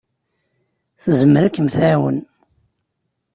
[1.03, 2.17] Tezmer ad kem-tɛawen.